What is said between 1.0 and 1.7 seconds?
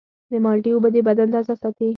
بدن تازه